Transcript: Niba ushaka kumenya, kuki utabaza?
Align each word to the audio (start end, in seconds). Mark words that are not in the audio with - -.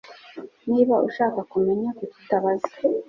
Niba 0.69 0.95
ushaka 1.07 1.39
kumenya, 1.51 1.89
kuki 1.97 2.15
utabaza? 2.23 2.69